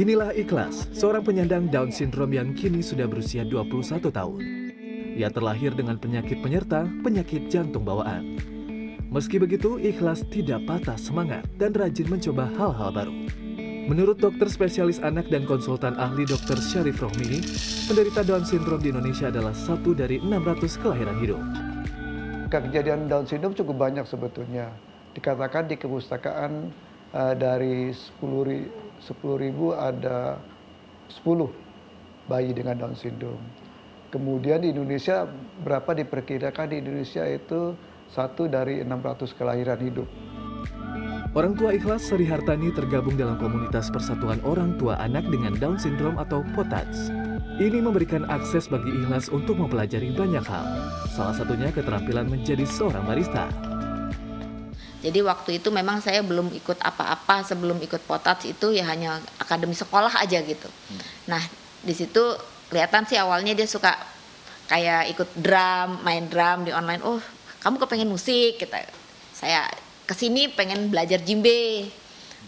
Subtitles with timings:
[0.00, 4.40] Inilah Ikhlas, seorang penyandang Down syndrome yang kini sudah berusia 21 tahun.
[5.12, 8.40] Ia terlahir dengan penyakit penyerta, penyakit jantung bawaan.
[9.12, 13.12] Meski begitu, Ikhlas tidak patah semangat dan rajin mencoba hal-hal baru.
[13.92, 16.56] Menurut dokter spesialis anak dan konsultan ahli Dr.
[16.56, 17.44] Syarif Rohmi,
[17.84, 21.40] penderita Down syndrome di Indonesia adalah satu dari 600 kelahiran hidup.
[22.48, 24.72] Kejadian Down syndrome cukup banyak sebetulnya.
[25.12, 28.20] Dikatakan di kepustakaan uh, dari 10
[29.00, 30.36] 10 ribu ada
[31.08, 31.24] 10
[32.28, 33.42] bayi dengan Down syndrome.
[34.10, 35.26] Kemudian di Indonesia
[35.62, 37.74] berapa diperkirakan di Indonesia itu
[38.10, 40.08] satu dari 600 kelahiran hidup.
[41.30, 46.18] Orang tua ikhlas Sri Hartani tergabung dalam komunitas Persatuan Orang Tua Anak dengan Down Syndrome
[46.18, 47.14] atau POTATS.
[47.62, 50.66] Ini memberikan akses bagi ikhlas untuk mempelajari banyak hal.
[51.14, 53.46] Salah satunya keterampilan menjadi seorang barista.
[55.00, 59.72] Jadi waktu itu memang saya belum ikut apa-apa sebelum ikut potats itu ya hanya akademi
[59.72, 60.68] sekolah aja gitu.
[60.68, 61.00] Hmm.
[61.32, 61.42] Nah
[61.80, 62.20] di situ
[62.68, 63.96] kelihatan sih awalnya dia suka
[64.68, 67.00] kayak ikut drum, main drum di online.
[67.00, 67.20] Oh
[67.64, 68.84] kamu kepengen musik kita.
[69.32, 69.64] Saya
[70.04, 71.88] ke sini pengen belajar jimbe.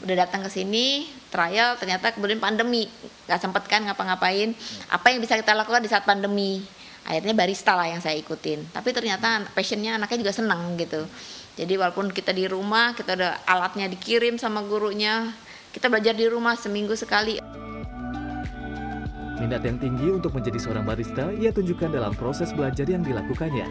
[0.04, 2.84] Udah datang ke sini trial ternyata kemudian pandemi
[3.24, 4.52] nggak sempet kan ngapa-ngapain.
[4.52, 4.96] Hmm.
[5.00, 6.60] Apa yang bisa kita lakukan di saat pandemi?
[7.02, 8.70] Akhirnya barista lah yang saya ikutin.
[8.70, 11.04] Tapi ternyata passionnya anaknya juga senang gitu
[11.52, 15.36] jadi walaupun kita di rumah, kita ada alatnya dikirim sama gurunya,
[15.76, 17.44] kita belajar di rumah seminggu sekali.
[19.36, 23.68] Minat yang tinggi untuk menjadi seorang barista ia tunjukkan dalam proses belajar yang dilakukannya.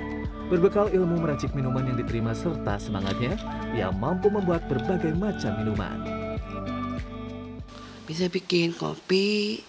[0.51, 3.33] Berbekal ilmu meracik minuman yang diterima serta semangatnya,
[3.73, 5.97] ia mampu membuat berbagai macam minuman.
[8.05, 9.63] Bisa bikin kopi,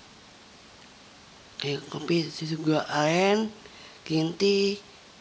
[1.62, 3.46] kayak kopi susu gula aren,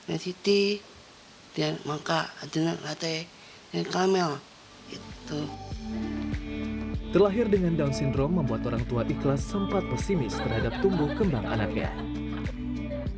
[0.10, 0.82] nasi tea,
[1.54, 3.30] dan maka ada latte
[3.70, 4.42] dan karamel
[4.90, 5.40] itu.
[7.14, 11.94] Terlahir dengan Down syndrome membuat orang tua ikhlas sempat pesimis terhadap tumbuh kembang anaknya.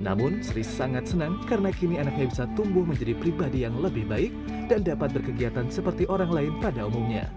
[0.04, 4.36] Namun Sri sangat senang karena kini anaknya bisa tumbuh menjadi pribadi yang lebih baik
[4.68, 7.32] dan dapat berkegiatan seperti orang lain pada umumnya.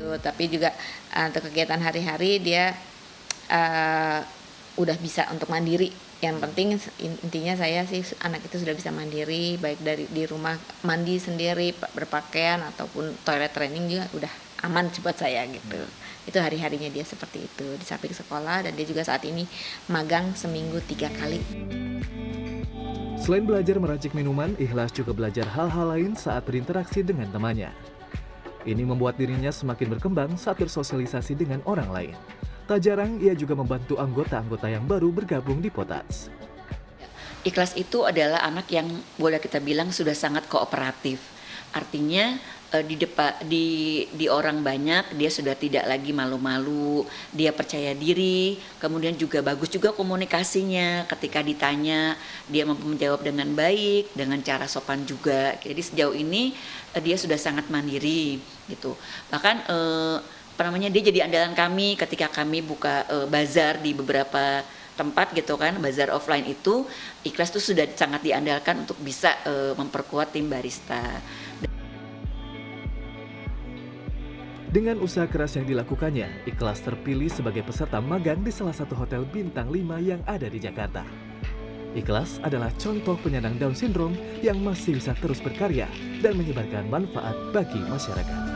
[0.00, 0.72] Tuh, tapi juga
[1.12, 2.72] uh, untuk kegiatan hari-hari dia
[3.52, 4.24] uh,
[4.76, 5.88] udah bisa untuk mandiri
[6.20, 11.16] yang penting intinya saya sih anak itu sudah bisa mandiri baik dari di rumah mandi
[11.20, 14.32] sendiri berpakaian ataupun toilet training juga udah
[14.64, 16.28] aman buat saya gitu hmm.
[16.28, 19.44] itu hari harinya dia seperti itu di samping sekolah dan dia juga saat ini
[19.92, 21.40] magang seminggu tiga kali
[23.16, 27.74] Selain belajar meracik minuman, Ikhlas juga belajar hal-hal lain saat berinteraksi dengan temannya.
[28.62, 32.14] Ini membuat dirinya semakin berkembang saat bersosialisasi dengan orang lain.
[32.66, 36.26] Tak jarang ia juga membantu anggota-anggota yang baru bergabung di Potats.
[37.46, 41.22] Ikhlas itu adalah anak yang boleh kita bilang sudah sangat kooperatif.
[41.70, 42.34] Artinya
[42.74, 43.66] eh, di depan di
[44.10, 49.94] di orang banyak dia sudah tidak lagi malu-malu, dia percaya diri, kemudian juga bagus juga
[49.94, 52.18] komunikasinya ketika ditanya
[52.50, 55.54] dia mampu menjawab dengan baik, dengan cara sopan juga.
[55.62, 56.50] Jadi sejauh ini
[56.98, 58.98] eh, dia sudah sangat mandiri gitu.
[59.30, 60.18] Bahkan eh,
[60.56, 64.64] apa namanya dia jadi andalan kami ketika kami buka uh, bazar di beberapa
[64.96, 66.88] tempat gitu kan bazar offline itu
[67.28, 71.20] ikhlas tuh sudah sangat diandalkan untuk bisa uh, memperkuat tim barista.
[74.72, 79.68] Dengan usaha keras yang dilakukannya, Ikhlas terpilih sebagai peserta magang di salah satu hotel bintang
[79.72, 81.04] 5 yang ada di Jakarta.
[81.96, 85.88] Ikhlas adalah contoh penyandang Down syndrome yang masih bisa terus berkarya
[86.20, 88.55] dan menyebarkan manfaat bagi masyarakat.